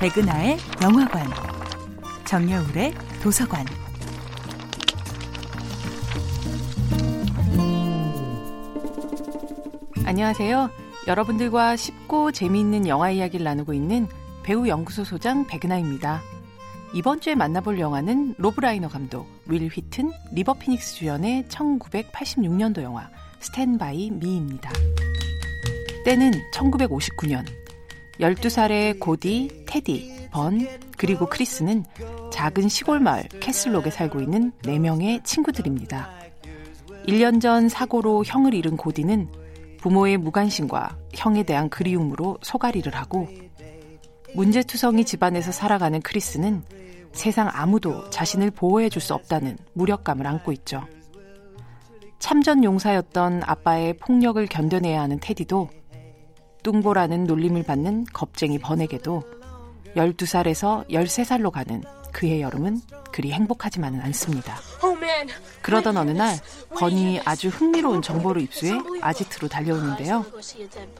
백은하의 0.00 0.56
영화관, 0.82 1.26
정여울의 2.24 2.94
도서관. 3.22 3.66
안녕하세요. 10.06 10.70
여러분들과 11.06 11.76
쉽고 11.76 12.32
재미있는 12.32 12.88
영화 12.88 13.10
이야기를 13.10 13.44
나누고 13.44 13.74
있는 13.74 14.08
배우 14.42 14.66
연구소 14.66 15.04
소장 15.04 15.46
백은하입니다. 15.46 16.22
이번 16.94 17.20
주에 17.20 17.34
만나볼 17.34 17.78
영화는 17.78 18.36
로브 18.38 18.61
라이너 18.61 18.88
감독, 18.88 19.26
윌 19.48 19.68
휘튼, 19.68 20.12
리버 20.32 20.54
피닉스 20.54 20.94
주연의 20.94 21.44
1986년도 21.50 22.80
영화 22.80 23.06
Stand 23.40 23.91
by 23.91 24.12
Me입니다. 24.12 24.72
때는 26.06 26.30
1959년. 26.54 27.59
12살의 28.20 29.00
고디, 29.00 29.64
테디, 29.66 30.28
번, 30.30 30.66
그리고 30.96 31.26
크리스는 31.26 31.84
작은 32.30 32.68
시골 32.68 33.00
마을 33.00 33.22
캐슬록에 33.40 33.90
살고 33.90 34.20
있는 34.20 34.52
4명의 34.62 35.24
친구들입니다. 35.24 36.10
1년 37.08 37.40
전 37.40 37.68
사고로 37.68 38.24
형을 38.24 38.54
잃은 38.54 38.76
고디는 38.76 39.28
부모의 39.78 40.18
무관심과 40.18 40.98
형에 41.14 41.42
대한 41.42 41.70
그리움으로 41.70 42.38
소가리를 42.42 42.94
하고 42.94 43.26
문제투성이 44.34 45.04
집안에서 45.04 45.50
살아가는 45.50 46.00
크리스는 46.02 46.62
세상 47.12 47.48
아무도 47.50 48.08
자신을 48.10 48.50
보호해 48.50 48.90
줄 48.90 49.00
수 49.00 49.14
없다는 49.14 49.56
무력감을 49.72 50.26
안고 50.26 50.52
있죠. 50.52 50.86
참전 52.18 52.62
용사였던 52.62 53.42
아빠의 53.46 53.94
폭력을 53.94 54.46
견뎌내야 54.46 55.00
하는 55.00 55.18
테디도 55.20 55.70
뚱보라는 56.62 57.24
놀림을 57.24 57.62
받는 57.62 58.06
겁쟁이 58.12 58.58
번에게도 58.58 59.22
12살에서 59.96 60.88
13살로 60.88 61.50
가는 61.50 61.82
그의 62.12 62.42
여름은 62.42 62.80
그리 63.12 63.32
행복하지만은 63.32 64.00
않습니다. 64.02 64.58
그러던 65.62 65.96
어느 65.96 66.10
날 66.10 66.36
번이 66.78 67.20
아주 67.24 67.48
흥미로운 67.48 68.02
정보를 68.02 68.42
입수해 68.42 68.78
아지트로 69.00 69.48
달려오는데요. 69.48 70.24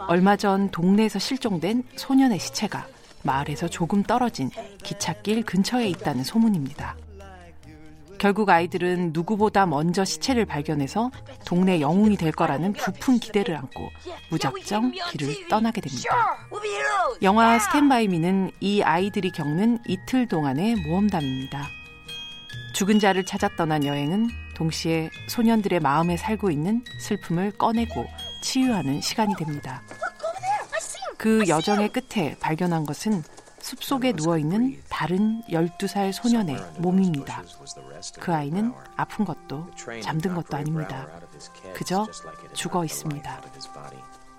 얼마 0.09 0.37
전 0.37 0.71
동네에서 0.71 1.19
실종된 1.19 1.85
소년의 1.97 2.39
시체가 2.39 2.87
마을에서 3.23 3.69
조금 3.69 4.03
떨어진 4.03 4.51
기찻길 4.83 5.45
근처에 5.45 5.89
있다는 5.89 6.25
소문입니다. 6.25 6.97
결국 8.21 8.51
아이들은 8.51 9.13
누구보다 9.15 9.65
먼저 9.65 10.05
시체를 10.05 10.45
발견해서 10.45 11.11
동네 11.47 11.81
영웅이 11.81 12.19
될 12.19 12.33
거라는 12.33 12.75
부푼 12.75 13.19
기대를 13.19 13.57
안고 13.57 13.89
무작정 14.31 14.93
길을 15.13 15.49
떠나게 15.49 15.81
됩니다. 15.81 16.39
영화 17.23 17.59
스탠바이미는 17.59 18.51
이 18.61 18.83
아이들이 18.83 19.31
겪는 19.31 19.79
이틀 19.89 20.29
동안의 20.29 20.77
모험담입니다. 20.87 21.67
죽은 22.75 22.99
자를 22.99 23.25
찾아 23.25 23.49
떠난 23.57 23.87
여행은 23.87 24.29
동시에 24.55 25.09
소년들의 25.29 25.81
마음에 25.81 26.19
살고 26.19 26.51
있는 26.51 26.85
슬픔을 27.01 27.53
꺼내고 27.53 28.07
치유하는 28.43 29.01
시간이 29.01 29.35
됩니다. 29.37 29.83
그 31.17 31.49
여정의 31.49 31.89
끝에 31.89 32.37
발견한 32.39 32.85
것은 32.85 33.23
숲속에 33.61 34.13
누워있는 34.15 34.83
다른 35.01 35.43
12살 35.49 36.13
소년의 36.13 36.59
몸입니다. 36.77 37.43
그 38.21 38.35
아이는 38.35 38.75
아픈 38.99 39.25
것도 39.25 39.67
잠든 40.03 40.35
것도 40.35 40.59
아닙니다. 40.59 41.07
그저 41.73 42.07
죽어 42.53 42.85
있습니다. 42.85 43.41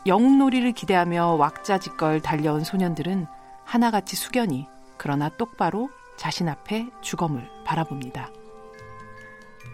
영웅놀이를 0.05 0.73
기대하며 0.73 1.29
왁자지껄 1.29 2.21
달려온 2.21 2.63
소년들은 2.63 3.25
하나같이 3.65 4.15
숙연히 4.15 4.67
그러나 4.97 5.29
똑바로 5.29 5.89
자신 6.15 6.47
앞에 6.47 6.91
죽음을 7.01 7.49
바라봅니다. 7.65 8.29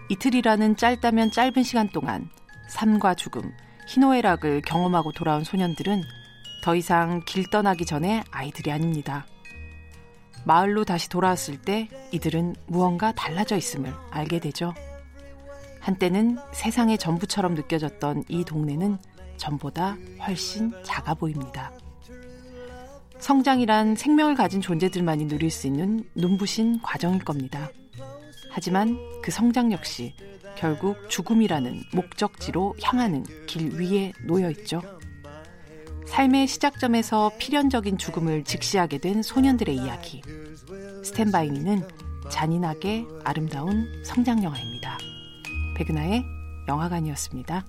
이틀이라는 0.08 0.76
짧다면 0.78 1.32
짧은 1.32 1.64
시간 1.64 1.90
동안 1.90 2.30
삶과 2.70 3.12
죽음, 3.12 3.54
희노애락을 3.88 4.62
경험하고 4.62 5.12
돌아온 5.12 5.44
소년들은 5.44 6.02
더 6.64 6.74
이상 6.74 7.20
길 7.26 7.44
떠나기 7.50 7.84
전에 7.84 8.24
아이들이 8.30 8.72
아닙니다. 8.72 9.26
마을로 10.48 10.86
다시 10.86 11.10
돌아왔을 11.10 11.60
때 11.60 11.90
이들은 12.10 12.56
무언가 12.68 13.12
달라져 13.12 13.54
있음을 13.54 13.92
알게 14.10 14.40
되죠. 14.40 14.72
한때는 15.78 16.38
세상의 16.52 16.96
전부처럼 16.96 17.54
느껴졌던 17.54 18.24
이 18.28 18.44
동네는 18.44 18.96
전보다 19.36 19.98
훨씬 20.26 20.72
작아 20.84 21.12
보입니다. 21.12 21.70
성장이란 23.18 23.94
생명을 23.94 24.36
가진 24.36 24.62
존재들만이 24.62 25.26
누릴 25.26 25.50
수 25.50 25.66
있는 25.66 26.08
눈부신 26.14 26.80
과정일 26.80 27.22
겁니다. 27.24 27.68
하지만 28.50 28.96
그 29.22 29.30
성장 29.30 29.70
역시 29.70 30.14
결국 30.56 31.10
죽음이라는 31.10 31.82
목적지로 31.92 32.74
향하는 32.82 33.22
길 33.46 33.78
위에 33.78 34.14
놓여 34.26 34.48
있죠. 34.52 34.80
삶의 36.08 36.46
시작점에서 36.48 37.30
필연적인 37.38 37.98
죽음을 37.98 38.44
직시하게 38.44 38.98
된 38.98 39.22
소년들의 39.22 39.76
이야기. 39.76 40.22
스탠바이미는 41.04 41.86
잔인하게 42.30 43.06
아름다운 43.24 44.02
성장 44.04 44.42
영화입니다. 44.42 44.98
백은하의 45.76 46.24
영화관이었습니다. 46.66 47.64